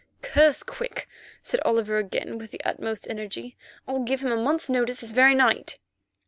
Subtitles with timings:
[0.23, 1.07] "Curse Quick,"
[1.43, 3.55] said Oliver again, with the utmost energy.
[3.87, 5.77] "I'll give him a month's notice this very night."